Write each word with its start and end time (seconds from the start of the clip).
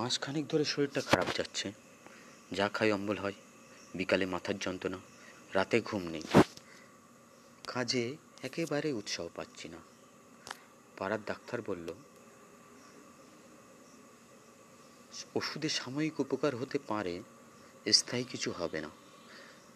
মাসখানেক 0.00 0.48
ধরে 0.48 0.64
শরীরটা 0.64 1.00
খারাপ 1.00 1.26
যাচ্ছে। 1.34 1.72
যা 2.52 2.68
খাই 2.68 2.92
অম্বল 2.92 3.18
হয়। 3.18 3.32
বিকালে 3.94 4.26
মাথার 4.26 4.58
যন্ত্রণা। 4.58 4.96
রাতে 5.54 5.80
ঘুম 5.80 6.02
নেই। 6.02 6.22
কাজে 7.66 8.16
একেবারে 8.42 8.92
উৎসাহ 8.92 9.28
পাচ্ছি 9.34 9.68
না। 9.68 9.76
পাড়ার 10.98 11.24
ডাক্তার 11.26 11.62
বলল, 11.66 11.94
ওষুধে 15.34 15.68
সাময়িক 15.68 16.20
উপকার 16.20 16.56
হতে 16.56 16.78
পারে, 16.86 17.22
স্থায়ী 17.92 18.24
কিছু 18.24 18.52
হবে 18.52 18.80
না। 18.80 18.88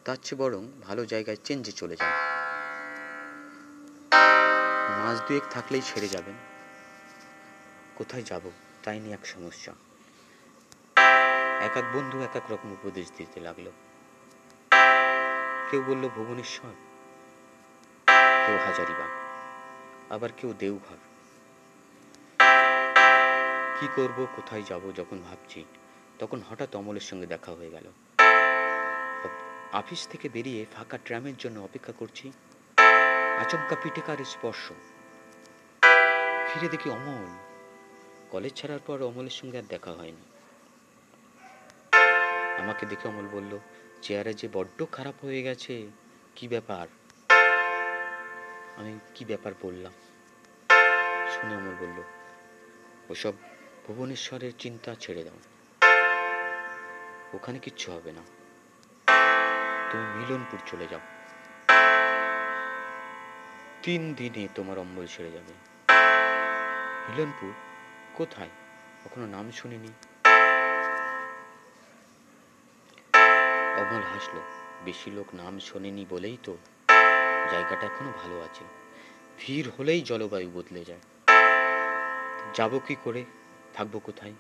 তার 0.05 0.17
চেয়ে 0.23 0.39
বরং 0.39 0.81
ভালো 0.83 1.07
জায়গায় 1.07 1.37
চেঞ্জে 1.45 1.73
চলে 1.73 1.97
যান। 1.97 2.13
মাস 5.05 5.29
দুয়েক 5.29 5.43
থাকলেই 5.51 5.83
ছেড়ে 5.83 6.09
যাবেন। 6.09 6.35
কোথায় 7.95 8.23
যাব? 8.23 8.51
তাই 8.83 9.01
নিয়ে 9.01 9.15
এক 9.15 9.27
সমস্যা। 9.27 9.75
এক 11.75 11.85
এক 11.85 11.97
বন্ধু 11.97 12.23
এক 12.23 12.37
এক 12.37 12.53
রকম 12.53 12.73
উপদেশ 12.73 13.13
দিতে 13.17 13.41
লাগল। 13.41 13.71
কেউ 15.71 15.83
বলল, 15.83 16.09
ভুবনেশ্বর। 16.09 16.73
কেউ 18.47 18.57
হাজারিবাগ 18.57 19.09
আবার 20.13 20.31
কেউ, 20.37 20.55
দেওঘর। 20.59 20.97
কি 23.81 23.89
করব, 23.97 24.27
কোথায় 24.37 24.63
যাব? 24.63 24.93
যখন 24.97 25.19
ভাবছি, 25.19 25.65
তখন 26.19 26.43
হঠাৎ 26.51 26.77
অমলের 26.77 27.01
সঙ্গে 27.01 27.27
দেখা 27.27 27.53
হয়ে 27.53 27.71
গেল। 27.71 27.93
অফিস 29.73 30.09
থেকে 30.09 30.29
বেরিয়ে 30.29 30.67
ফাঁকা 30.77 30.99
ট্রামের 30.99 31.37
জন্য 31.39 31.61
অপেক্ষা 31.61 31.93
করছি। 31.93 32.33
আচমকা 33.39 33.77
পিঠে 33.83 34.01
কার 34.01 34.25
স্পর্শ। 34.25 34.69
ফিরে 36.53 36.69
দেখি 36.69 36.91
অমল। 36.91 37.37
কলেজ 38.31 38.55
ছাড়ার 38.55 38.81
পর 38.87 39.03
অমলের 39.03 39.31
সঙ্গে 39.31 39.59
আর 39.59 39.63
দেখা 39.63 39.93
হয়নি। 39.93 40.34
আমাকে 42.59 42.87
দেখে 42.87 43.09
অমল 43.09 43.29
বলল, 43.29 43.59
চেয়ারে 44.03 44.35
যে 44.35 44.49
বড্ড 44.53 44.85
খারাপ 44.93 45.25
হয়ে 45.25 45.43
গেছে, 45.43 45.91
কি 46.37 46.49
ব্যাপার? 46.49 46.87
আমি 48.77 48.99
কি 49.15 49.25
ব্যাপার 49.25 49.53
বললাম? 49.63 49.93
শুনে 51.31 51.57
অমল 51.57 51.75
বলল, 51.81 52.03
ওসব 53.09 53.33
ভুবনেশ্বরের 53.87 54.53
চিন্তা 54.59 54.95
ছেড়ে 54.95 55.25
দাও। 55.25 55.39
ওখানে 57.35 57.59
কিচ্ছু 57.59 57.93
হবে 57.93 58.13
না। 58.13 58.21
তুমি 59.91 60.05
মিলনপুর 60.17 60.59
চলে 60.67 60.87
যাও। 60.91 61.01
তিন 63.83 64.15
দিনে 64.15 64.49
তোমার 64.55 64.79
অম্বল 64.79 65.07
ছেড়ে 65.07 65.31
যাবে। 65.31 65.55
মিলনপুর 67.09 67.53
কোথায়? 68.15 68.51
কখনো 69.05 69.27
নাম 69.27 69.51
শুনিনি। 69.51 69.89
অমল 73.85 74.03
হাসলো। 74.03 74.41
বেশি 74.85 75.11
লোক 75.11 75.35
নাম 75.35 75.59
শোনেনি 75.59 76.07
বলেই 76.11 76.37
তো 76.43 76.57
জায়গাটা 77.51 77.87
এখনও 77.87 78.13
ভালো 78.23 78.41
আছে। 78.41 78.65
ভিড় 79.39 79.71
হলেই 79.79 80.03
জলবায়ু 80.03 80.51
বদলে 80.51 80.85
যায়। 80.85 81.01
যাব 82.55 82.79
কি 82.87 82.97
করে? 83.05 83.25
থাকব 83.75 84.01
কোথায়? 84.05 84.33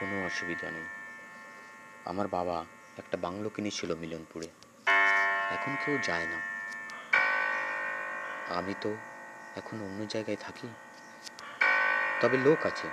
কোনো 0.00 0.26
অসুবিধা 0.26 0.70
নেই। 0.70 0.84
আমার 2.04 2.28
বাবা 2.28 2.64
একটা 2.98 3.16
বাংলো 3.16 3.48
কিনেছিল 3.48 3.94
মিলনপুরে। 3.94 4.48
এখন 5.50 5.76
কেউ 5.84 5.98
যায় 6.02 6.26
না। 6.26 6.40
আমি 8.54 8.74
তো 8.80 8.96
এখন 9.56 9.80
অন্য 9.80 10.06
জায়গায় 10.08 10.36
থাকি। 10.36 10.68
তবে 12.20 12.36
লোক 12.36 12.66
আছে। 12.66 12.88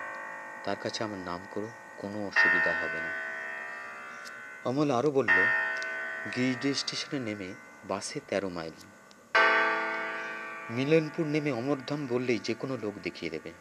তার 0.64 0.76
কাছে 0.76 1.04
আমার 1.04 1.20
নাম 1.20 1.46
করো, 1.52 1.70
কোনো 1.98 2.28
অসুবিধা 2.28 2.72
হবে 2.72 3.00
না। 3.00 3.23
অমল 4.66 4.92
আরও 4.92 5.12
বলল 5.12 5.38
গিরিডি 6.36 6.74
স্টেশনে 6.74 7.20
নেমে 7.20 7.54
বাসে 7.84 8.20
তেরো 8.28 8.50
মাইল। 8.50 8.78
মিলনপুর 10.70 11.26
নেমে 11.26 11.52
অমরধাম 11.52 12.08
বললেই 12.08 12.40
যে 12.40 12.54
কোনো 12.54 12.78
লোক 12.82 12.94
দেখিয়ে 13.04 13.32
দেবে। 13.32 13.52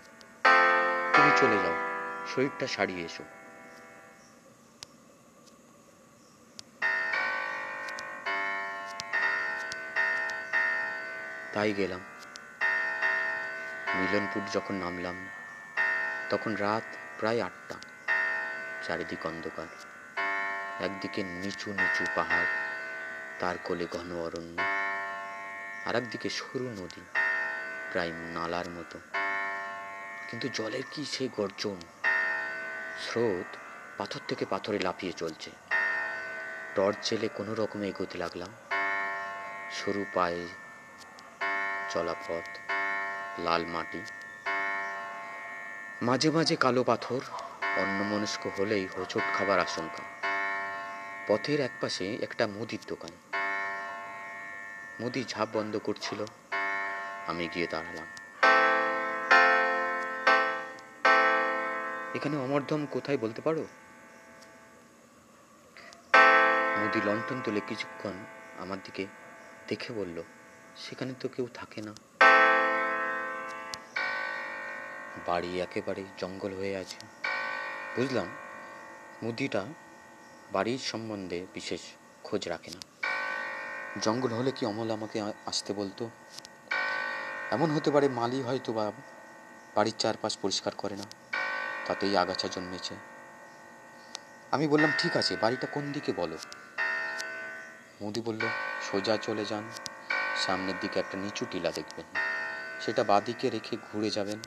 তুমি 1.14 1.30
চলে 1.36 1.56
যাও, 1.56 1.76
শরীরটা 2.26 2.66
সারিয়ে 2.66 3.04
এসো। 3.04 3.24
তাই 11.52 11.72
গেলাম। 11.72 12.00
মিলনপুর 13.94 14.42
যখন 14.52 14.74
নামলাম, 14.74 15.28
তখন 16.30 16.54
রাত 16.54 16.86
প্রায় 17.20 17.40
আটটা, 17.42 17.76
চারিদিক 18.86 19.26
অন্ধকার। 19.26 19.66
একদিকে 20.80 21.22
নিচু 21.22 21.70
নিচু 21.70 22.04
পাহাড়, 22.14 22.46
তার 23.38 23.56
কোলে 23.64 23.86
ঘন 23.92 24.16
অরণ্য 24.16 24.62
আর 25.86 25.96
একদিকে 25.96 26.28
সরু 26.28 26.64
নদী, 26.64 27.00
প্রায় 27.92 28.12
নালার 28.12 28.70
মতো। 28.70 29.00
কিন্তু 30.30 30.48
জলের 30.48 30.82
কি 30.90 31.04
সেই 31.04 31.28
গর্জন? 31.36 31.76
স্রোত 33.00 33.56
পাথর 33.98 34.20
থেকে 34.28 34.44
পাথরে 34.44 34.78
লাফিয়ে 34.78 35.12
চলছে। 35.12 35.50
টর্চ 36.74 37.10
জেলে 37.10 37.28
কোনো 37.28 37.54
রকমে 37.54 37.88
এগোতে 37.88 38.18
লাগলাম। 38.18 38.52
সরু 39.70 40.04
পায়ে 40.14 40.48
চলাপথ 41.90 42.58
লাল 43.38 43.66
মাটি। 43.66 44.02
মাঝে 46.02 46.30
মাঝে 46.30 46.56
কালো 46.56 46.84
পাথর, 46.84 47.20
অন্যমনস্ক 47.76 48.46
হলেই 48.58 48.86
হোঁচট 48.96 49.38
খাবার 49.38 49.58
আশঙ্কা। 49.58 50.21
পথের 51.26 51.60
একপাশে 51.60 52.14
একটা 52.14 52.46
মুদির 52.46 52.78
দোকান। 52.86 53.10
মুদি 55.00 55.24
ঝাঁপ 55.28 55.48
বন্ধ 55.52 55.78
করছিল। 55.78 56.24
আমি 57.26 57.48
গিয়ে 57.54 57.66
দাঁড়ালাম। 57.66 58.06
এখানে 62.14 62.36
অমরধম 62.36 62.86
কোথায় 62.86 63.18
বলতে 63.18 63.42
পারো? 63.42 63.64
মুদি 66.78 67.00
লন্ঠন 67.04 67.40
তুলে 67.40 67.60
কিছুক্ষণ 67.66 68.12
আমার 68.58 68.78
দিকে 68.84 69.06
দেখে 69.68 69.92
বলল, 69.92 70.22
সেখানে 70.76 71.14
তো 71.20 71.28
কেউ 71.28 71.48
থাকে 71.54 71.82
না। 71.82 71.94
বাড়ি 75.26 75.60
একেবারে 75.60 76.04
জঙ্গল 76.18 76.52
হয়ে 76.54 76.76
আছে। 76.76 77.06
বুঝলাম, 77.96 78.26
মুদিটা 79.22 79.64
বাড়ির 80.52 80.78
সম্বন্ধে 80.78 81.46
বিশেষ 81.54 81.80
খোঁজ 82.24 82.48
রাখে 82.48 82.70
না। 82.70 82.80
জঙ্গল 84.00 84.32
হলে 84.32 84.52
কি 84.52 84.66
অমল 84.66 84.90
আমাকে 84.90 85.18
আসতে 85.46 85.72
বলতো? 85.72 86.10
এমন 87.50 87.70
হতে 87.70 87.90
পারে 87.90 88.08
মালি 88.08 88.42
হয়তো 88.42 88.72
বা 88.72 88.92
বাড়ির 89.74 89.96
চারপাশ 89.98 90.38
পরিষ্কার 90.42 90.72
করে 90.76 90.96
না, 90.96 91.06
তাতেই 91.86 92.16
আগাছা 92.16 92.48
জন্মেছে। 92.48 92.94
আমি 94.50 94.68
বললাম, 94.68 94.92
ঠিক 94.98 95.16
আছে, 95.16 95.36
বাড়িটা 95.36 95.66
কোন 95.66 95.92
দিকে 95.92 96.12
বলো? 96.12 96.36
মোদি 98.00 98.20
বলল, 98.20 98.40
সোজা 98.90 99.16
চলে 99.16 99.44
যান, 99.44 99.64
সামনের 100.36 100.74
দিকে 100.80 101.00
একটা 101.00 101.18
নিচু 101.18 101.44
টিলা 101.50 101.70
দেখবেন। 101.70 102.06
সেটা 102.80 103.04
বাদিকে 103.04 103.50
রেখে 103.50 103.76
ঘুরে 103.92 104.10
যাবেন। 104.10 104.38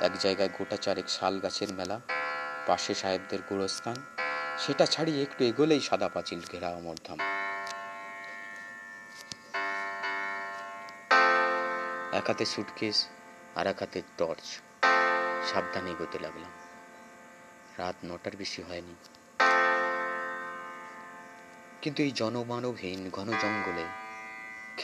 এক 0.00 0.12
জায়গায় 0.18 0.50
গোটা 0.58 0.76
চারেক 0.76 1.08
শাল 1.08 1.34
গাছের 1.40 1.70
মেলা, 1.74 2.00
পাশে 2.66 2.94
সাহেবদের 2.94 3.38
গোরস্থান 3.48 3.96
সেটা 4.58 4.86
ছাড়িয়ে 4.86 5.22
একটু 5.22 5.44
এগোলেই 5.44 5.80
সাদা 5.80 6.08
পাঁচিল 6.08 6.40
ঘেরা 6.52 6.68
অমরধাম 6.68 7.18
এক 12.12 12.26
হাতে 12.26 12.44
সুটকেস 12.44 13.08
আর 13.54 13.66
এক 13.66 13.80
হাতে 13.80 14.02
টর্চ 14.18 14.60
সাবধানে 15.52 15.90
এগোতে 15.90 16.18
লাগলাম। 16.18 16.50
রাত 17.78 17.94
নটার 18.04 18.36
বেশি 18.36 18.62
হয়নি। 18.62 18.94
কিন্তু 21.82 22.02
এই 22.02 22.10
জনমানবহীন 22.10 23.10
ঘন 23.10 23.30
জঙ্গলে 23.30 23.84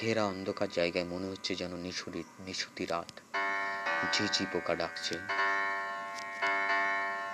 ঘেরা 0.01 0.25
অন্ধকার 0.25 0.69
জায়গায় 0.73 1.05
মনে 1.05 1.27
হচ্ছে 1.27 1.55
যেন 1.55 1.77
নিশুরি 1.77 2.25
নিশুতি 2.41 2.87
রাত। 2.87 3.21
ঝিঝি 4.13 4.47
পোকা 4.53 4.75
ডাকছে। 4.75 5.19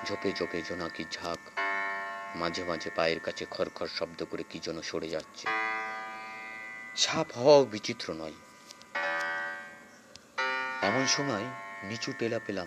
ঝোপে 0.06 0.32
ঝোপে 0.32 0.62
জোনাকি 0.62 1.04
ঝাঁক। 1.10 1.65
মাঝে 2.36 2.64
মাঝে 2.64 2.90
পায়ের 2.90 3.20
কাছে 3.20 3.44
খরখর 3.44 3.86
শব্দ 3.86 4.24
করে 4.30 4.44
কি 4.50 4.58
যেন 4.58 4.80
সরে 4.82 5.08
যাচ্ছে। 5.08 5.48
সাপ 6.96 7.32
হওয়াও 7.32 7.64
বিচিত্র 7.64 8.12
নয়। 8.12 8.32
এমন 10.82 11.06
সময় 11.06 11.44
নিচু 11.82 12.12
টেলা 12.18 12.40
পেলাম। 12.46 12.66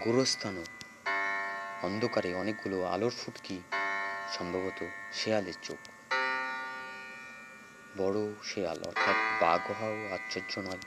গোরস্থানও। 0.00 0.64
অন্ধকারে 1.82 2.34
অনেকগুলো 2.34 2.82
আলোর 2.82 3.12
ফুটকি, 3.24 3.60
সম্ভবত 4.38 4.84
শেয়ালের 5.12 5.54
চোখ। 5.62 5.88
বড় 7.98 8.18
শেয়াল, 8.44 8.82
অর্থাৎ 8.82 9.42
বাঘ 9.42 9.60
হওয়াও 9.70 10.14
আশ্চর্য 10.14 10.58
নয়। 10.58 10.78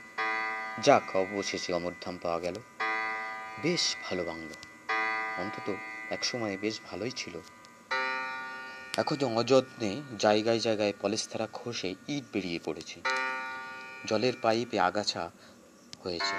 যাক, 0.81 1.15
অবশেষে 1.15 1.73
অমরধাম 1.73 2.17
পাওয়া 2.17 2.39
গেল। 2.39 2.55
বেশ 3.61 3.95
ভালো 4.03 4.23
বাংলো। 4.23 4.53
অন্তত 5.37 5.73
একসময় 6.11 6.57
বেশ 6.57 6.79
ভালোই 6.91 7.11
ছিল। 7.11 7.35
এখন 8.97 9.17
অযত্নে 9.37 10.01
জায়গায় 10.19 10.59
জায়গায় 10.59 10.93
পলেস্তারা 11.01 11.47
খসে 11.53 11.95
ইট 12.07 12.23
বেরিয়ে 12.33 12.59
পড়েছে। 12.65 13.01
জলের 14.05 14.33
পাইপে 14.41 14.79
আগাছা 14.79 15.31
হয়েছে। 16.03 16.37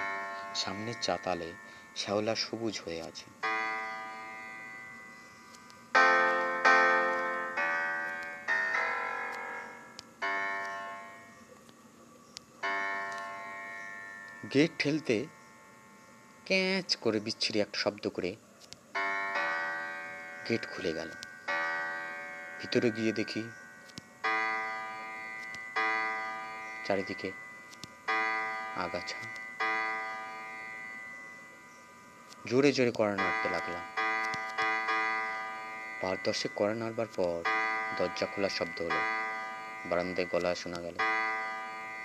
সামনের 0.55 0.95
চাতালে 1.03 1.53
শ্যাওলা 1.97 2.35
সবুজ 2.35 2.81
হয়ে 2.85 3.03
আছে। 3.03 3.27
গেট 14.55 14.71
ঠেলতে 14.79 15.27
ক্যাঁচ 16.45 16.97
করে 16.97 17.21
বিচ্ছিরি 17.21 17.61
একটা 17.61 17.79
শব্দ 17.79 18.09
করে 18.09 18.37
গেট 20.49 20.67
খুলে 20.71 20.93
গেল। 20.93 21.11
ভিতরে 22.61 22.91
গিয়ে 22.91 23.12
দেখি 23.12 23.50
চারিদিকে 26.85 27.33
আগাছা। 28.77 29.17
জোরে 32.47 32.73
জোরে 32.73 32.93
কড়া 32.94 33.17
নাড়তে 33.17 33.49
লাগলাম। 33.50 33.83
বার 36.03 36.17
দশেক 36.25 36.50
কড়া 36.56 36.75
নাড়বার 36.75 37.06
পর 37.17 37.50
দরজা 37.99 38.27
খোলার 38.27 38.50
শব্দ 38.50 38.83
হলো। 38.83 39.00
বারান্দায় 39.88 40.27
গলা 40.33 40.55
শোনা 40.55 40.81
গেল। 40.81 40.95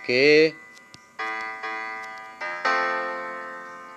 কে? 0.04 0.52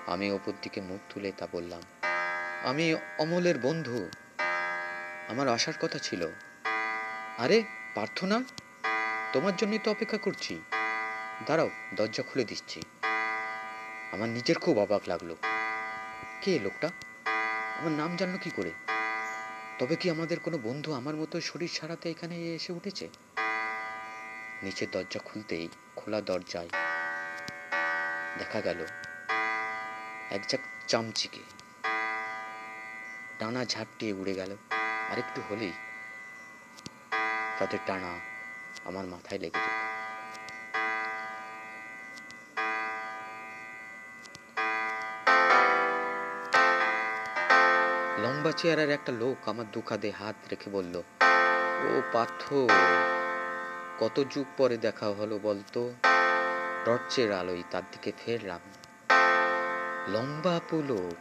আমি 0.06 0.30
ওপর 0.30 0.52
দিকে 0.62 0.80
মুখ 0.80 1.00
তুলে 1.14 1.32
তা 1.32 1.48
বললাম। 1.52 1.82
আমি 2.64 2.94
অমলের 3.18 3.58
বন্ধু। 3.58 4.10
আমার 5.30 5.48
আসার 5.48 5.72
কথা 5.80 5.98
ছিল। 5.98 6.28
আরে, 7.38 7.62
প্রার্থনা? 7.94 8.40
তোমার 9.32 9.56
জন্যই 9.56 9.78
তো 9.78 9.90
অপেক্ষা 9.90 10.18
করছি। 10.18 10.60
দাঁড়াও, 11.46 11.70
দরজা 11.94 12.22
খুলে 12.22 12.44
দিচ্ছি। 12.44 12.82
আমার 14.12 14.28
নিজের 14.28 14.58
খুব 14.58 14.78
অবাক 14.78 15.02
লাগল। 15.06 15.34
কে 16.40 16.58
লোকটা? 16.58 16.90
আমার 17.78 17.92
নাম 17.92 18.16
জানলো 18.16 18.38
কি 18.38 18.50
করে? 18.56 18.70
তবে 19.78 19.96
কি 19.96 20.10
আমাদের 20.10 20.40
কোনো 20.40 20.58
বন্ধু 20.58 20.92
আমার 20.92 21.14
মতো 21.14 21.40
শরীর 21.40 21.68
সারাতে 21.68 22.10
এখানে 22.10 22.36
এসে 22.36 22.72
উঠেছে? 22.72 23.08
নিচের 24.62 24.88
দরজা 24.92 25.18
খুলতেই 25.18 25.68
খোলা 25.96 26.20
দরজায় 26.20 26.68
দেখা 28.38 28.60
গেল 28.60 28.86
এক 30.30 30.58
চামচিকে। 30.88 31.40
ডানা 33.38 33.64
ঝাপটিয়ে 33.64 34.12
উড়ে 34.12 34.34
গেল। 34.34 34.56
আরেকটু 35.10 35.40
হলেই 35.50 35.72
তাদের 37.58 37.78
টানা 37.86 38.12
আমার 38.84 39.06
মাথায় 39.06 39.38
লেগে 39.38 39.60
যেত 39.64 39.78
লম্বা 48.22 48.52
চেয়ারের 48.52 48.90
একটা 48.90 49.12
লোক 49.12 49.48
আমার 49.48 49.66
দুখাদে 49.72 50.10
হাত 50.10 50.36
রেখে 50.50 50.70
বলল, 50.70 50.94
ও 51.86 52.02
পার্থ 52.12 52.42
কত 54.00 54.24
যুগ 54.30 54.46
পরে 54.56 54.76
দেখা 54.76 55.06
হলো 55.06 55.38
বলতো? 55.38 55.80
টর্চের 56.84 57.32
আলোয় 57.32 57.62
তার 57.70 57.82
দিকে 57.92 58.12
ফেরলাম। 58.24 58.60
লম্বা 60.08 60.60
পুলক, 60.68 61.16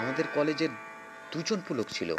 আমাদের 0.00 0.24
কলেজের 0.34 0.72
দুজন 1.32 1.60
পুলক 1.68 1.88
ছিল। 1.88 2.10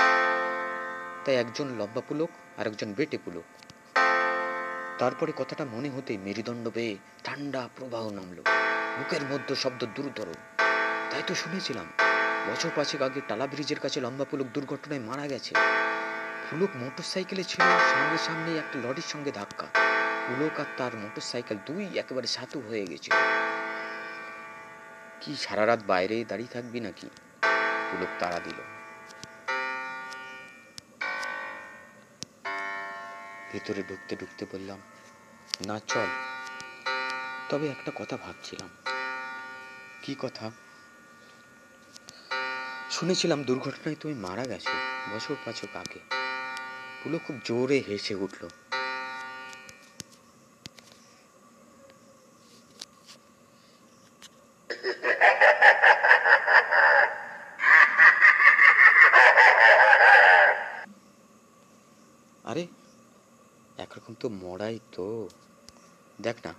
তাই 1.28 1.38
একজন 1.38 1.68
লম্বা 1.80 2.02
পুলক 2.08 2.30
আর 2.58 2.68
একজন 2.68 2.94
বেটে 2.94 3.18
পুলক। 3.26 3.44
তারপরে 5.00 5.32
কথাটা 5.36 5.66
মনে 5.66 5.90
হতেই 5.90 6.18
মেরুদণ্ড 6.18 6.70
পেয়ে 6.70 6.98
ঠান্ডা 7.24 7.70
প্রবাহ 7.76 8.10
নামলো। 8.10 8.44
বুকের 8.98 9.24
মধ্যে 9.32 9.56
শব্দ 9.56 9.86
দ্রুতর 9.96 10.28
তাই 11.12 11.24
তো 11.28 11.36
শুনেছিলাম, 11.36 11.88
বছর 12.48 12.70
পাঁচেক 12.76 13.02
আগে 13.02 13.22
টালা 13.28 13.48
ব্রিজের 13.48 13.80
কাছে 13.80 14.02
লম্বা 14.02 14.26
পুলক 14.26 14.48
দুর্ঘটনায় 14.54 15.00
মারা 15.00 15.28
গেছে। 15.28 15.54
পুলক 16.50 16.70
মোটর 16.76 17.04
সাইকেলে 17.04 17.44
ছিল, 17.44 17.62
সামনে 17.92 18.18
সামনে 18.18 18.52
একটা 18.58 18.78
লরির 18.84 19.08
সঙ্গে 19.08 19.32
ধাক্কা। 19.32 19.68
পুলক 20.28 20.60
আর 20.60 20.66
তার 20.78 20.96
মোটর 20.98 21.22
সাইকেল 21.22 21.58
দুই 21.66 21.98
একেবারে 21.98 22.28
সাতু 22.28 22.62
হয়ে 22.70 22.86
গেছিল। 22.86 23.14
কি 25.22 25.36
সারা 25.36 25.66
রাত 25.66 25.80
বাইরে 25.88 26.26
দাঁড়িয়ে 26.26 26.52
থাকবি 26.54 26.80
নাকি? 26.80 27.08
পুলক 27.90 28.12
তাড়া 28.20 28.40
দিল। 28.40 28.77
ভেতরে 33.52 33.84
ঢুকতে 33.84 34.16
ঢুকতে 34.16 34.46
বললাম, 34.52 34.80
না, 35.68 35.80
চল। 35.88 36.10
তবে 37.50 37.68
একটা 37.68 37.92
কথা 37.96 38.18
ভাবছিলাম। 38.18 38.70
কি 40.02 40.16
কথা? 40.20 40.52
শুনেছিলাম 42.90 43.44
দুর্ঘটনায় 43.44 43.96
তুমি 44.00 44.14
মারা 44.14 44.46
গেছো। 44.46 44.74
বছর 45.14 45.36
পাঁচক 45.46 45.76
আগে 45.76 46.00
পুলো 47.04 47.20
খুব 47.28 47.40
জোরে 47.46 47.84
হেসে 47.88 48.16
উঠল 48.16 48.48
আরে 62.44 62.68
একরকম 63.78 64.07
তো 64.20 64.30
মরাই 64.30 64.80
তো। 64.92 65.30
দেখ 66.22 66.36
না, 66.46 66.54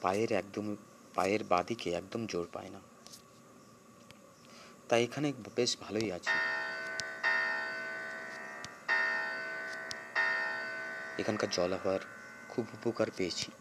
পায়ের 0.00 0.32
একদম, 0.32 0.76
পায়ের 1.14 1.44
বাদিকে 1.44 1.90
একদম 1.90 2.26
জোর 2.26 2.48
পায় 2.52 2.70
না। 2.70 2.80
তাই 4.88 5.04
এখানে 5.04 5.32
বেশ 5.56 5.76
ভালোই 5.80 6.12
আছি। 6.12 6.36
এখানকার 11.18 11.48
জলাভয়ার 11.50 12.00
খুব 12.48 12.66
উপকার 12.74 13.06
পেয়েছি। 13.16 13.52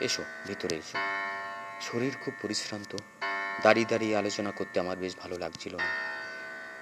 এসো, 0.00 0.24
ভিতরে 0.46 0.76
এসো। 0.76 0.98
শরীর 1.80 2.16
খুব 2.24 2.34
পরিশ্রান্ত। 2.42 2.96
দাঁড়িয়ে 3.62 3.86
দাঁড়িয়ে 3.88 4.16
আলোচনা 4.16 4.50
করতে 4.50 4.80
আমার 4.80 4.96
বেশ 4.96 5.16
ভালো 5.16 5.38
লাগছিল 5.38 5.76
না। 5.76 5.88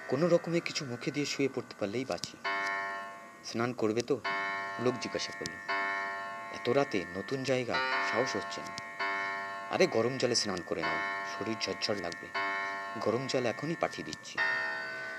কোনো 0.09 0.29
রকমে 0.29 0.61
কিছু 0.61 0.85
মুখে 0.85 1.11
দিয়ে 1.11 1.27
শুয়ে 1.27 1.49
পড়তে 1.55 1.75
পারলেই 1.79 2.05
বাঁচি। 2.05 2.37
স্নান 3.45 3.73
করবে 3.73 4.03
তো? 4.03 4.21
লোক 4.81 4.95
জিজ্ঞাসা 5.01 5.33
করল। 5.39 5.74
এত 6.65 6.71
রাতে 6.71 7.05
নতুন 7.17 7.43
জায়গা, 7.43 7.75
সাহস 8.11 8.37
হচ্ছে 8.37 8.61
না। 8.61 8.73
আরে 9.71 9.87
গরম 9.87 10.19
জলে 10.19 10.35
স্নান 10.35 10.61
করে 10.67 10.83
নাও, 10.83 10.99
শরীর 11.35 11.57
ঝরঝর 11.61 11.95
লাগবে। 11.95 12.29
গরম 13.01 13.27
জল 13.27 13.47
এখনই 13.47 13.77
পাঠিয়ে 13.81 14.05
দিচ্ছি। 14.05 14.39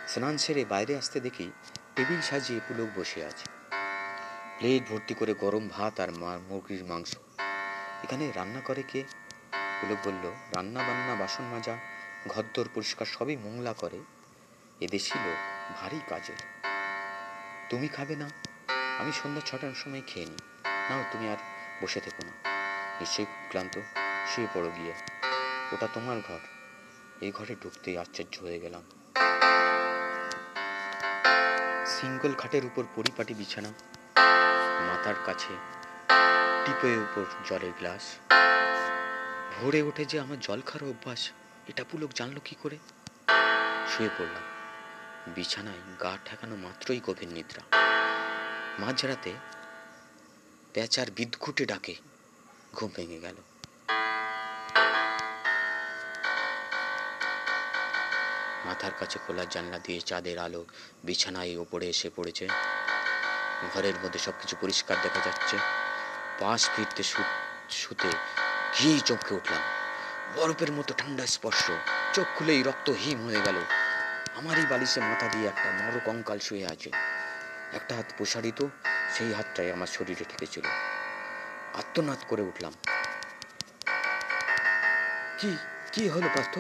স্নান 0.08 0.38
সেরে 0.38 0.66
বাইরে 0.66 0.98
আসতে 0.98 1.20
দেখি 1.20 1.52
টেবিল 1.96 2.22
সাজিয়ে 2.22 2.60
পুলক 2.68 3.00
বসে 3.00 3.26
আছে। 3.26 3.46
প্লেট 4.58 4.90
ভর্তি 4.90 5.14
করে 5.14 5.34
গরম 5.34 5.68
ভাত 5.68 6.00
আর 6.00 6.12
মুরগির 6.18 6.86
মাংস। 6.86 7.16
এখানে 8.04 8.32
রান্না 8.32 8.62
করে 8.62 8.84
কে? 8.88 9.04
পুলক 9.82 10.08
বলল, 10.08 10.32
রান্না 10.56 10.80
বান্না, 10.80 11.16
বাসন 11.16 11.44
মাজা, 11.44 11.78
ঘরদোর 12.28 12.70
পরিষ্কার 12.74 13.06
সবই 13.06 13.36
মোংলা 13.36 13.74
করে। 13.74 14.00
এদেশি 14.82 15.20
লোক, 15.26 15.72
ভারী 15.82 16.00
কাজের। 16.10 16.42
তুমি 17.70 17.88
খাবে 17.88 18.16
না? 18.16 18.30
আমি 19.00 19.12
সন্ধ্যা 19.12 19.42
ছটার 19.46 19.74
সময় 19.76 20.02
খেয়ে 20.08 20.26
নিই। 20.26 20.55
নাও, 20.90 21.04
তুমি 21.12 21.30
আর 21.30 21.38
বসে 21.82 22.00
থেকো 22.00 22.22
না। 22.26 22.32
নিশ্চয়ই 23.00 23.26
ক্লান্ত 23.50 23.80
শুয়ে 24.28 24.48
পড়ো 24.54 24.70
গিয়ে। 24.70 24.94
ওটা 25.74 25.88
তোমার 25.94 26.18
ঘর। 26.28 26.40
এই 27.22 27.32
ঘরে 27.32 27.56
ঢুকতেই 27.64 27.98
আশ্চর্য 27.98 28.40
হয়ে 28.40 28.60
গেলাম। 28.60 28.84
সিঙ্গল 31.86 32.34
খাটের 32.34 32.66
উপর 32.66 32.84
পরিপাটি 32.96 33.34
বিছানা, 33.34 33.70
মাথার 34.88 35.14
কাছে 35.26 35.54
টিপের 36.66 36.98
উপর 36.98 37.26
জলের 37.46 37.72
গ্লাস। 37.80 38.04
ভোরে 39.56 39.82
উঠে 39.82 40.06
যে 40.06 40.20
আমার 40.20 40.40
জল 40.40 40.62
খাওয়ার 40.62 40.90
অভ্যাস, 40.90 41.32
এটা 41.68 41.84
পুলক 41.92 42.10
জানলো 42.16 42.40
কি 42.46 42.56
করে? 42.64 42.78
শুয়ে 43.88 44.10
পড়লাম। 44.18 44.44
বিছানায় 45.28 45.82
গা 46.00 46.18
ঠেকানো 46.26 46.56
মাত্রই 46.56 47.02
গভীর 47.08 47.30
নিদ্রা। 47.30 47.64
মাঝরাতে 48.80 49.34
পেঁচার 50.76 51.12
বিদঘুটে 51.12 51.66
ডাকে। 51.66 51.96
ঘুম 52.74 52.90
ভেঙে 52.96 53.20
গেল। 53.20 53.36
মাথার 58.66 58.92
কাছে 59.00 59.20
খোলা 59.28 59.46
জানলা 59.46 59.80
দিয়ে 59.80 60.02
চাঁদের 60.02 60.38
আলো 60.40 60.66
বিছানায় 61.04 61.58
ওপরে 61.58 61.86
এসে 61.90 62.10
পড়েছে। 62.16 62.48
ঘরের 63.74 63.94
মধ্যে 64.04 64.20
সবকিছু 64.20 64.56
পরিষ্কার 64.62 64.98
দেখা 65.04 65.22
যাচ্ছে। 65.26 65.58
পাশ 66.40 66.70
ফিরতে 66.76 67.04
শুতে 67.70 68.10
ঘি 68.78 69.00
চমকে 69.06 69.36
উঠলাম। 69.36 69.62
বরফের 70.36 70.72
মতো 70.72 70.94
ঠান্ডা 70.98 71.26
স্পর্শ। 71.26 71.72
চোখ 72.14 72.26
খুলেই 72.36 72.64
রক্ত 72.64 72.90
হিম 72.90 73.26
হয়ে 73.26 73.42
গেল। 73.42 73.58
আমারই 74.36 74.66
বালিশে 74.66 75.00
মাথা 75.00 75.28
দিয়ে 75.28 75.48
একটা 75.48 75.70
নর 75.72 76.00
কঙ্কাল 76.06 76.40
শুয়ে 76.40 76.66
আছে। 76.66 76.90
একটা 77.74 77.96
হাত 77.96 78.14
প্রসারিত 78.18 78.66
সেই 79.14 79.34
হাতটাই 79.34 79.72
আমার 79.72 79.88
শরীরে 79.88 80.26
ঠেকেছিল। 80.30 80.66
আত্মনাদ 81.74 82.22
করে 82.28 82.42
উঠলাম। 82.42 82.74
কি 85.40 85.58
কি 85.92 86.04
হলো 86.10 86.28
পার্থ? 86.36 86.54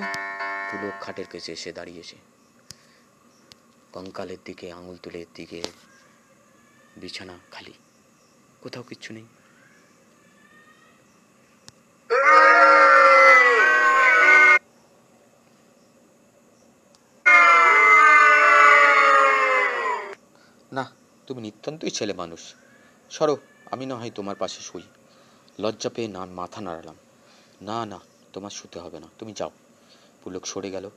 পুলক 0.70 0.96
খাটের 1.02 1.28
কাছে 1.28 1.52
এসে 1.52 1.72
দাঁড়িয়েছে 1.74 2.18
কঙ্কালের 3.94 4.38
দিকে 4.46 4.72
আঙুল 4.72 4.98
তুলে 5.04 5.25
দিকে 5.36 5.62
বিছানা 6.98 7.36
খালি। 7.52 7.74
কোথাও 8.62 8.84
কিচ্ছু 8.84 9.14
নেই 9.14 9.25
না 20.72 21.06
তুমি 21.27 21.41
নিতান্তই 21.41 21.89
ছেলে 21.89 22.13
মানুষ। 22.13 22.55
সরো, 23.10 23.38
আমি 23.72 23.86
না 23.86 23.96
হয় 23.96 24.12
তোমার 24.15 24.36
পাশে 24.36 24.62
শুই। 24.62 24.82
লজ্জা 25.60 25.89
পেয়ে 25.89 26.08
না 26.08 26.25
মাথা 26.25 26.62
নাড়ালাম। 26.62 26.96
না 27.62 27.86
না, 27.86 28.00
তোমার 28.34 28.51
শুতে 28.51 28.79
হবে 28.79 29.00
না, 29.00 29.08
তুমি 29.20 29.34
যাও। 29.34 29.51
পুলক 30.24 30.46
সরে 30.46 30.72
গেল। 30.72 30.89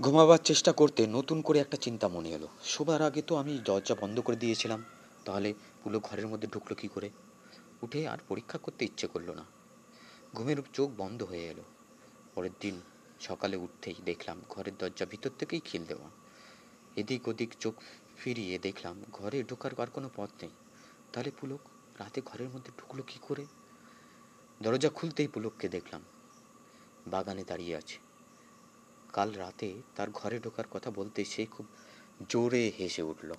ঘুমাবার 0.00 0.38
চেষ্টা 0.38 0.72
করতে 0.72 1.06
নতুন 1.06 1.42
করে 1.42 1.58
একটা 1.58 1.76
চিন্তা 1.76 2.08
মনে 2.08 2.28
এলো। 2.28 2.48
শোবার 2.64 3.02
আগে 3.02 3.22
তো 3.22 3.36
আমি 3.36 3.58
দরজা 3.64 3.94
বন্ধ 4.00 4.20
করে 4.20 4.36
দিয়েছিলাম। 4.36 4.84
তাহলে 5.24 5.54
পুলক 5.82 6.02
ঘরের 6.02 6.26
মধ্যে 6.26 6.48
ঢুকলো 6.48 6.74
কি 6.74 6.88
করে? 6.88 7.10
উঠে 7.82 8.08
আর 8.08 8.18
পরীক্ষা 8.28 8.58
করতে 8.58 8.84
ইচ্ছে 8.84 9.06
করল 9.06 9.30
না। 9.30 9.44
ঘুমের 10.34 10.56
চোখ 10.72 10.90
বন্ধ 10.96 11.22
হয়ে 11.22 11.46
এলো। 11.46 11.62
পরের 12.34 12.50
দিন 12.60 12.80
সকালে 13.20 13.56
উঠতেই 13.56 13.94
দেখলাম 14.04 14.42
ঘরের 14.50 14.72
দরজা 14.78 15.06
ভিতর 15.06 15.30
থেকেই 15.38 15.60
খিল 15.60 15.84
দেওয়া। 15.84 16.10
এদিক 16.96 17.28
ওদিক 17.28 17.50
চোখ 17.60 17.74
ফিরিয়ে 18.18 18.58
দেখলাম 18.58 19.04
ঘরে 19.12 19.42
ঢোকার 19.42 19.70
আর 19.78 19.86
কোনো 19.86 20.10
পথ 20.16 20.30
নেই। 20.42 20.50
তাহলে 21.12 21.30
পুলক 21.30 21.60
রাতে 21.98 22.20
ঘরের 22.24 22.48
মধ্যে 22.48 22.72
ঢুকলো 22.78 23.02
কি 23.02 23.18
করে? 23.22 23.46
দরজা 24.62 24.88
খুলতেই 24.88 25.28
পুলককে 25.28 25.68
দেখলাম। 25.68 26.04
বাগানে 27.06 27.44
দাঁড়িয়ে 27.44 27.76
আছে। 27.76 27.98
কাল 29.12 29.32
রাতে 29.32 29.82
তার 29.96 30.10
ঘরে 30.10 30.38
ঢোকার 30.38 30.64
কথা 30.70 30.90
বলতে 30.90 31.24
সে 31.24 31.46
খুব 31.46 31.66
জোরে 32.28 32.72
হেসে 32.78 33.02
উঠল। 33.02 33.32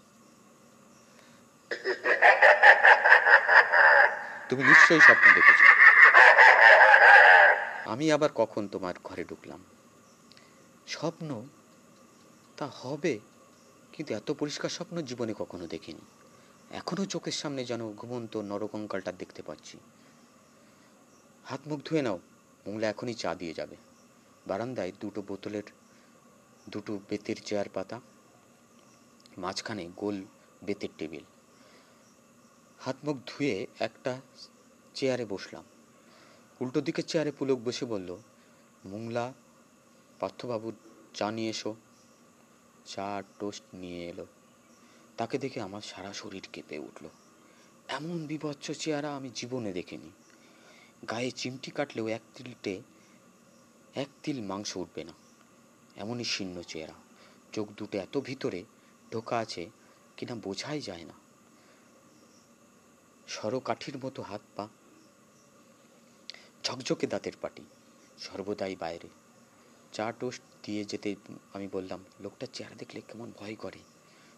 তুমি 4.50 4.63
নিশ্চয়ই 4.63 5.00
স্বপ্ন 5.00 5.34
দেখেছ। 5.34 5.62
আমি 7.88 8.12
আবার 8.12 8.29
কখন 8.36 8.67
তোমার 8.67 8.94
ঘরে 9.03 9.24
ঢুকলাম? 9.24 9.63
স্বপ্ন 10.88 11.48
তা 12.58 12.65
হবে 12.65 13.20
কিন্তু 13.97 14.13
এত 14.13 14.31
পরিষ্কার 14.31 14.69
স্বপ্ন 14.69 15.01
জীবনে 15.01 15.33
কখনো 15.37 15.67
দেখিনি। 15.67 15.99
এখনও 16.69 17.05
চোখের 17.05 17.31
সামনে 17.31 17.65
যেন 17.65 17.93
ঘুমন্ত 17.93 18.37
নরকঙ্কালটা 18.37 19.11
দেখতে 19.11 19.41
পাচ্ছি। 19.41 19.77
হাত 21.45 21.59
মুখ 21.67 21.79
ধুয়ে 21.85 22.01
নাও, 22.01 22.19
মোংলা 22.67 22.87
এখনই 22.87 23.13
চা 23.13 23.35
দিয়ে 23.35 23.53
যাবে। 23.53 23.75
বারান্দায় 24.47 24.91
দুটো 24.99 25.21
বোতলের, 25.21 25.63
দুটো 26.69 26.99
বেতের 27.09 27.35
চেয়ার 27.45 27.65
পাতা, 27.73 28.01
মাঝখানে 29.37 29.89
গোল 29.97 30.25
বেতের 30.63 30.89
টেবিল। 30.97 31.23
হাত 32.79 32.95
মুখ 33.03 33.17
ধুয়ে 33.27 33.67
একটা 33.79 34.21
চেয়ারে 34.93 35.25
বসলাম। 35.25 35.63
উল্টো 36.59 36.81
দিকের 36.81 37.05
চেয়ারে 37.05 37.31
পুলক 37.31 37.59
বসে 37.65 37.85
বলল, 37.85 38.17
মোংলা, 38.85 39.33
পার্থবাবু, 40.19 40.71
চা 41.13 41.31
নিয়ে 41.31 41.49
এসো। 41.49 41.75
চা 42.85 43.23
টোস্ট 43.39 43.63
নিয়ে 43.73 44.09
এলো। 44.09 44.25
তাকে 45.17 45.37
দেখে 45.37 45.61
আমার 45.61 45.81
সারা 45.81 46.13
শরীর 46.13 46.47
কেঁপে 46.53 46.77
উঠল। 46.77 47.09
এমন 47.87 48.27
বিভৎস 48.27 48.71
চেহারা 48.71 49.15
আমি 49.15 49.29
জীবনে 49.35 49.73
দেখিনি। 49.73 50.11
গায়ে 51.09 51.31
চিমটি 51.31 51.71
কাটলেও 51.71 52.07
এক 52.07 52.21
তিলটে, 52.35 52.81
এক 53.95 54.07
তিল 54.23 54.41
মাংস 54.41 54.75
উঠবে 54.75 55.03
না। 55.03 55.13
এমনই 55.95 56.23
শীর্ণ 56.23 56.61
চেহারা। 56.61 56.93
চোখ 57.53 57.67
দুটো 57.77 57.97
এত 57.97 58.17
ভিতরে, 58.17 58.63
ঢোকা 59.11 59.37
আছে 59.37 59.69
কিনা 60.17 60.35
বোঝাই 60.35 60.81
যায় 60.81 61.05
না। 61.05 61.13
সরকাঠির 63.27 64.05
মতো 64.05 64.21
হাত 64.21 64.41
পা, 64.55 64.67
ঝকঝকে 66.63 67.07
দাঁতের 67.07 67.31
পাটি, 67.41 67.63
সর্বদাই 68.17 68.75
বাইরে। 68.75 69.09
চা 69.95 70.11
টোস্ট 70.11 70.41
দিয়ে 70.63 70.85
যেতে 70.85 71.15
আমি 71.53 71.67
বললাম, 71.71 72.03
লোকটার 72.19 72.47
চেহারা 72.53 72.75
দেখলে 72.75 73.01
কেমন 73.01 73.31
ভয় 73.39 73.55
করে। 73.55 73.79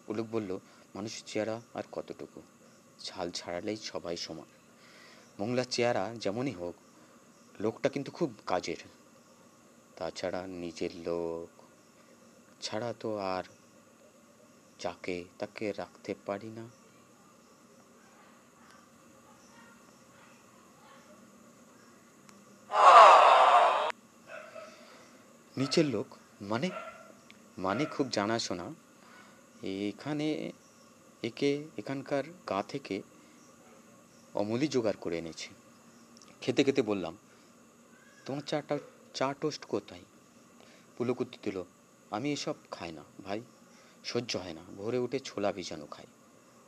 ও 0.07 0.13
লোক 0.13 0.27
বলল, 0.31 0.59
মানুষের 0.95 1.21
চেহারা 1.25 1.61
আর 1.73 1.83
কতটুকু? 1.91 2.41
ছাল 2.99 3.31
ছাড়ালেই 3.31 3.75
সবাই 3.75 4.17
সমান। 4.17 4.45
মোংলার 5.39 5.65
চেহারা 5.71 6.15
যেমনই 6.15 6.51
হোক, 6.51 6.75
লোকটা 7.59 7.89
কিন্তু 7.89 8.11
খুব 8.11 8.33
কাজের। 8.45 8.81
তাছাড়া 9.95 10.47
নিজের 10.47 10.89
লোক 10.95 11.61
ছাড়া 12.61 12.93
তো 12.99 13.17
আর 13.17 13.43
যাকে 14.79 15.23
তাকে 15.39 15.71
রাখতে 15.71 16.15
পারি 16.25 16.49
না। 16.49 16.76
নিচের 25.57 25.85
লোক 25.85 26.07
মানে 26.41 26.69
মানে 27.57 27.85
খুব 27.85 28.09
জানাশোনা, 28.09 28.73
এখানে 29.63 30.51
একে 31.23 31.51
এখানকার 31.77 32.23
গা 32.49 32.63
থেকে 32.63 33.01
অমলি 34.35 34.67
জোগাড় 34.67 34.97
করে 35.01 35.17
এনেছি। 35.17 35.49
খেতে 36.41 36.63
খেতে 36.63 36.81
বললাম, 36.81 37.17
তোমার 38.25 38.41
চাটা, 38.41 38.79
চা 39.13 39.33
টোস্ট 39.41 39.65
কোথায়? 39.65 40.01
পুলক 40.97 41.21
উত্তর 41.21 41.39
দিল, 41.43 41.63
আমি 42.11 42.31
এসব 42.31 42.55
খাই 42.71 42.91
না, 42.91 43.03
ভাই, 43.23 43.41
সহ্য 44.03 44.31
হয় 44.37 44.53
না, 44.53 44.63
ভোরে 44.77 44.97
উঠে 44.97 45.19
ছোলা 45.19 45.51
ভিজানো 45.51 45.85
খাই, 45.85 46.05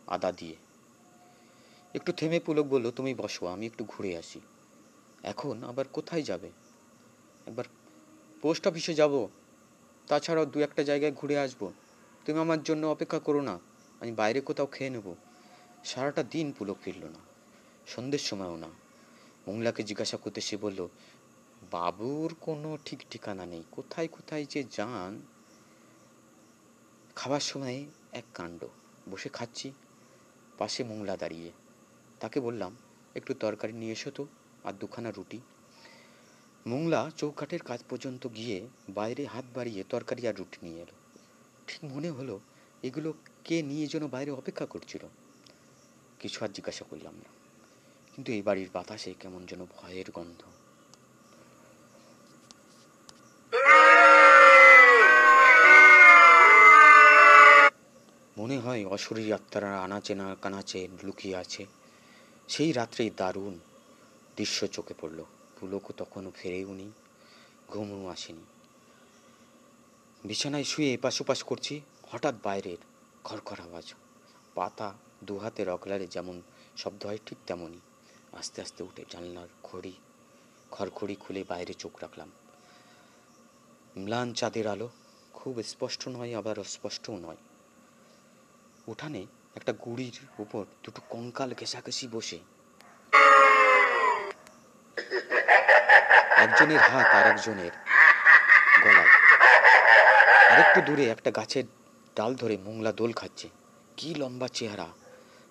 আদা 0.07 0.31
দিয়ে। 0.31 0.55
একটু 1.95 2.11
থেমে 2.11 2.39
পুলক 2.39 2.65
বলল, 2.65 2.91
তুমি 2.91 3.13
বসো, 3.13 3.47
আমি 3.47 3.65
একটু 3.65 3.83
ঘুরে 3.85 4.17
আসি। 4.17 4.39
এখন 5.23 5.63
আবার 5.63 5.85
কোথায় 5.93 6.21
যাবে? 6.21 6.49
একবার 7.47 7.65
পোস্ট 8.41 8.67
অফিসে 8.67 8.93
যাব। 8.93 9.13
তাছাড়াও 10.07 10.45
দু 10.45 10.59
একটা 10.59 10.83
জায়গায় 10.83 11.11
ঘুরে 11.11 11.39
আসব। 11.39 11.61
তুমি 12.25 12.39
আমার 12.39 12.63
জন্য 12.63 12.83
অপেক্ষা 12.85 13.19
করো 13.19 13.41
না, 13.41 13.59
আমি 14.01 14.11
বাইরে 14.11 14.41
কোথাও 14.41 14.65
খেয়ে 14.65 14.89
নেব। 14.89 15.07
সারাটা 15.83 16.23
দিন 16.23 16.51
পুলক 16.57 16.77
ফিরল 16.83 17.03
না, 17.05 17.21
সন্ধ্যের 17.87 18.19
সময়ও 18.19 18.55
না। 18.55 18.69
মোংলাকে 19.47 19.83
জিজ্ঞাসা 19.83 20.17
করতে 20.17 20.41
সে 20.41 20.57
বলল, 20.57 20.87
বাবুর 21.71 22.35
কোনো 22.41 22.77
ঠিক 22.85 22.99
ঠিকানা 23.11 23.45
নেই, 23.45 23.63
কোথায় 23.71 24.07
কোথায় 24.07 24.45
যে 24.45 24.63
যান? 24.71 25.21
খাবার 27.15 27.39
সময় 27.39 27.85
এক 28.11 28.27
কাণ্ড, 28.33 28.61
বসে 29.11 29.29
খাচ্ছি, 29.29 29.71
পাশে 30.57 30.83
মোংলা 30.83 31.17
দাঁড়িয়ে। 31.17 31.51
তাকে 32.19 32.39
বললাম, 32.39 32.75
একটু 33.15 33.33
তরকারি 33.33 33.73
নিয়ে 33.73 33.91
এসো 33.91 34.11
তো, 34.11 34.23
আর 34.63 34.73
দুখানা 34.73 35.11
রুটি। 35.11 35.39
মোংলা 36.67 37.11
চৌকাঠের 37.17 37.61
কাজ 37.61 37.83
পর্যন্ত 37.89 38.27
গিয়ে 38.35 38.67
বাইরে 38.89 39.25
হাত 39.25 39.45
বাড়িয়ে 39.55 39.83
তরকারি 39.89 40.27
আর 40.27 40.35
রুটি 40.35 40.57
নিয়ে 40.65 40.81
এলো। 40.81 40.95
ঠিক 41.67 41.83
মনে 41.83 42.09
হলো 42.09 42.39
এগুলো 42.83 43.13
কে 43.43 43.61
নিয়ে 43.61 43.87
যেন 43.87 44.07
বাইরে 44.07 44.31
অপেক্ষা 44.31 44.65
করছিল। 44.65 45.07
কিছু 46.19 46.43
আর 46.43 46.49
জিজ্ঞাসা 46.49 46.85
করলাম 46.89 47.15
না। 47.15 47.29
কিন্তু 48.15 48.31
এই 48.31 48.41
বাড়ির 48.41 48.69
বাতাসে 48.73 49.13
কেমন 49.19 49.45
যেন 49.45 49.65
ভয়ের 49.65 50.11
গন্ধ। 50.11 50.43
মনে 58.37 58.57
হয় 58.57 58.85
অশরীর 58.85 59.33
আত্মারা 59.33 59.81
আনাচে 59.81 60.15
না 60.15 60.35
কানাচে 60.41 60.87
লুকিয়ে 61.03 61.35
আছে। 61.35 61.65
সেই 62.47 62.71
রাত্রেই 62.71 63.09
দারুণ 63.17 63.59
দৃশ্য 64.35 64.67
চোখে 64.67 64.93
পড়ল। 65.01 65.23
পুলকও 65.59 65.93
তখনও 65.97 66.31
ফেরেও 66.35 66.73
নি 66.73 66.91
ঘুমও 67.67 68.07
আসেনি। 68.07 68.45
বিছানায় 70.25 70.63
শুয়ে 70.63 70.93
এপাশ 70.93 71.21
ওপাশ 71.21 71.43
করছি, 71.43 71.81
হঠাৎ 72.11 72.35
বাইরের 72.43 72.77
খড়খড় 73.23 73.61
আওয়াজ। 73.63 73.93
পাতা 74.55 74.93
দু 75.23 75.39
অগলারে 75.71 76.07
যেমন 76.07 76.41
শব্দ 76.77 77.05
হয় 77.05 77.19
ঠিক 77.25 77.37
তেমনই। 77.47 77.79
আস্তে 78.33 78.61
আস্তে 78.61 78.83
উঠে 78.83 79.05
জানলার 79.09 79.47
খড়ি, 79.63 79.93
খড়খড়ি 80.71 81.15
খুলে 81.15 81.43
বাইরে 81.47 81.73
চোখ 81.73 81.93
রাখলাম। 82.01 82.31
ম্লান 83.97 84.33
চাঁদের 84.33 84.67
আলো 84.67 84.89
খুব 85.33 85.61
স্পষ্ট 85.63 86.07
নয়, 86.07 86.37
আবার 86.37 86.59
অস্পষ্টও 86.59 87.17
নয়। 87.17 87.41
উঠানে 88.87 89.25
একটা 89.55 89.73
গুড়ির 89.73 90.41
উপর 90.41 90.65
দুটো 90.83 91.01
কঙ্কাল 91.09 91.53
ঘেঁষাঘেঁষি 91.53 92.07
বসে 92.11 92.39
একজনের 96.39 96.79
হাত 96.79 97.05
আর 97.05 97.25
একজনের 97.27 97.71
গলায়। 98.83 99.11
আরেকটু 100.49 100.81
দূরে 100.81 101.05
একটা 101.05 101.31
গাছের 101.31 101.63
ডাল 102.15 102.35
ধরে 102.35 102.57
মোংলা 102.57 102.91
দোল 102.91 103.11
খাচ্ছে। 103.13 103.49
কি 103.97 104.15
লম্বা 104.15 104.47
চেহারা। 104.47 104.87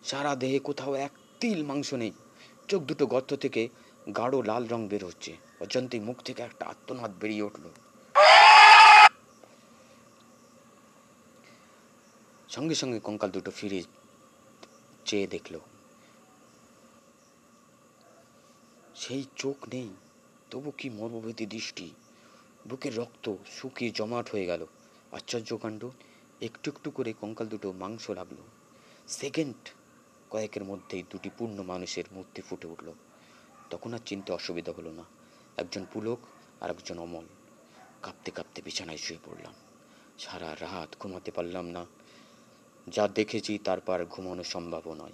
সারা 0.05 0.37
দেহে 0.37 0.59
কোথাও 0.59 0.95
এক 0.95 1.11
তিল 1.41 1.65
মাংস 1.65 1.95
নেই। 1.95 2.13
চোখ 2.69 2.83
দুটো 2.83 3.07
গর্ত 3.07 3.35
থেকে 3.35 3.69
গাঢ় 4.17 4.43
লাল 4.45 4.67
রং 4.69 4.89
বের 4.89 5.05
হচ্ছে। 5.05 5.37
অজান্তেই 5.61 6.01
মুখ 6.01 6.23
থেকে 6.23 6.43
একটা 6.43 6.67
আত্মনাদ 6.67 7.11
বেরিয়ে 7.21 7.43
উঠল। 7.43 7.71
সঙ্গে 12.49 12.75
সঙ্গে 12.75 13.01
কঙ্কাল 13.01 13.31
দুটো 13.31 13.51
ফিরে 13.51 13.83
চেয়ে 15.05 15.27
দেখল। 15.27 15.59
সেই 18.95 19.25
চোখ 19.37 19.57
নেই। 19.73 19.91
তবু 20.51 20.71
কি 20.71 20.91
মর্মভেদী 20.91 21.47
দৃষ্টি? 21.47 21.91
বুকের 22.69 22.99
রক্ত 22.99 23.35
শুকিয়ে 23.47 23.91
জমাট 23.91 24.31
হয়ে 24.31 24.47
গেল। 24.47 24.67
আশ্চর্য 25.13 25.57
কাণ্ড, 25.57 25.91
একটু 26.41 26.71
একটু 26.71 26.91
করে 26.91 27.13
কঙ্কাল 27.21 27.47
দুটো 27.47 27.73
মাংস 27.73 28.11
লাগল। 28.11 28.37
সেকেন্ড 29.09 29.69
কয়েকের 30.31 30.65
মধ্যেই 30.65 31.05
দুটি 31.11 31.31
পূর্ণ 31.39 31.63
মানুষের 31.63 32.05
মূর্তি 32.13 32.43
ফুটে 32.43 32.69
উঠল। 32.69 32.93
তখন 33.71 33.95
আর 33.95 33.99
চিনতে 34.07 34.33
অসুবিধা 34.33 34.73
হলো 34.73 34.93
না। 34.93 35.05
একজন 35.57 35.87
পুলক 35.93 36.19
আর 36.61 36.71
একজন 36.71 36.99
অমল। 36.99 37.25
কাঁপতে 38.03 38.31
কাঁপতে 38.31 38.63
বিছানায় 38.63 38.97
শুয়ে 38.97 39.19
পড়লাম। 39.25 39.55
সারা 40.19 40.55
রাত 40.55 40.97
ঘুমাতে 41.01 41.31
পারলাম 41.31 41.67
না। 41.67 41.87
যা 42.89 43.09
দেখেছি 43.09 43.59
তারপর 43.59 44.05
ঘুমানো 44.11 44.45
সম্ভব 44.45 44.95
নয়। 44.95 45.13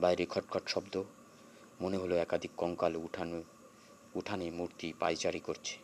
বাইরে 0.00 0.26
খটখট 0.26 0.62
শব্দ, 0.66 1.02
মনে 1.80 1.96
হলো 1.96 2.16
একাধিক 2.16 2.50
কঙ্কাল 2.56 2.96
উঠানো 2.96 3.42
উঠানে 4.14 4.50
মূর্তি 4.50 4.92
পায়চারি 5.00 5.40
করছে। 5.40 5.83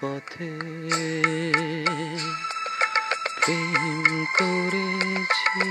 পথে 0.00 0.50
প্রেম 3.40 4.10
করেছি। 4.38 5.64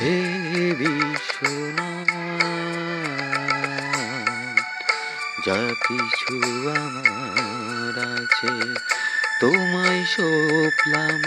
হে 0.00 0.16
বিশ্বনা 0.80 1.90
যা 5.46 5.60
কিছু 5.86 6.34
আমার 6.76 7.96
আছে 8.14 8.54
তোমায় 9.40 10.02
সোপলাম 10.14 11.22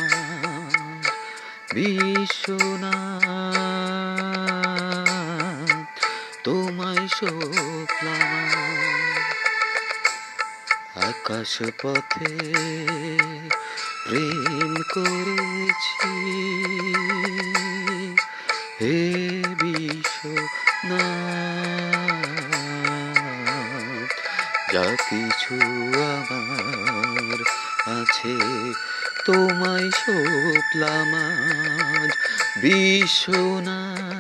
বিশ্বনাথ 1.76 3.61
তোমায় 6.44 7.08
সোপলাম 7.08 8.52
আকাশ 11.10 11.54
পথে 11.82 12.32
প্রেম 14.06 14.74
করেছি। 14.94 16.14
হে 18.80 19.00
বিশ্বনাথ, 19.62 21.02
যা 24.74 24.88
কিছু 25.10 25.56
আমার 26.16 27.40
আছে 28.00 28.36
তোমায় 29.26 29.90
সোপলাম 30.02 31.12
আজ। 31.26 32.12
বিশ্বনাথ 32.62 34.11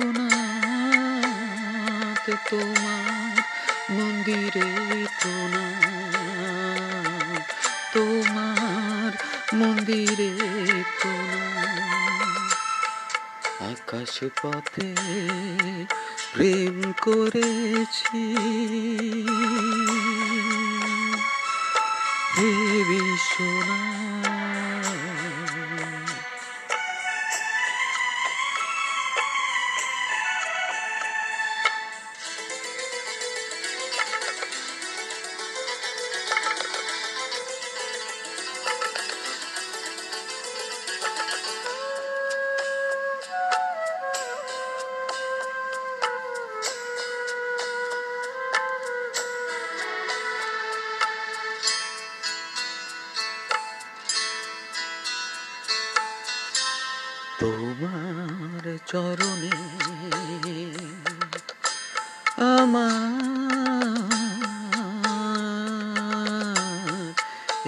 বিশ্বনাথ 0.00 2.30
তোমার 2.50 3.42
মন্দিরে 3.90 5.06
প্রণাম। 5.22 7.36
তোমার 7.94 9.10
মন্দিরে 9.54 10.32
প্রণাম। 11.02 12.48
আকাশ 13.60 14.24
পথে 14.42 14.94
প্রেম 16.34 16.92
করেছি। 17.00 18.36
হে 22.36 22.84
বিশ্বনাথ 22.84 23.99
চরণে 58.90 59.54
আমার 62.52 63.20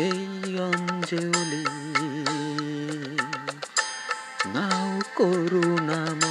এই 0.06 0.30
অঞ্জলি 0.62 1.64
নাও 4.54 4.92
করুণাম 5.16 6.22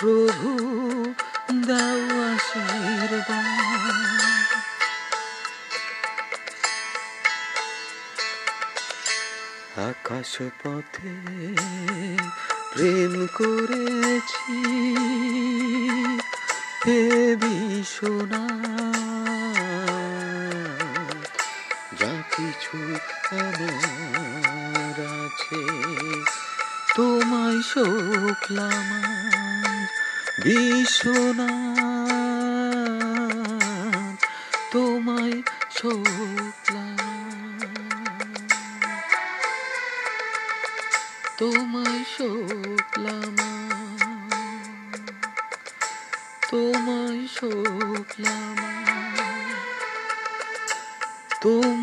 প্রভু 0.00 0.50
দাও 1.68 2.00
আশীর্বাদ। 2.32 3.50
আকাশ 9.88 10.32
পথে 10.62 11.14
প্রেম 12.74 13.26
করেছি 13.34 14.58
হে 16.84 17.00
বিশ্বনা 17.36 18.49
তোমায় 26.96 27.60
শোকলাম 27.70 28.88
বিশ্বনা 30.42 31.50
তোমায় 34.72 35.36
শোকলাম 35.76 36.98
তোমায় 41.38 42.02
শোকলাম 42.14 43.36
তোমায় 44.10 45.62
শোকলাম 45.76 46.16
তোমায় 46.50 47.22
শোকলাম 47.36 48.56
তোমায় 51.42 51.79